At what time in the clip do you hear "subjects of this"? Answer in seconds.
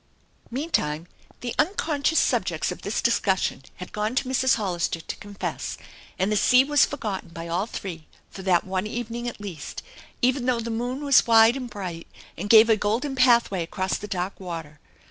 2.17-3.03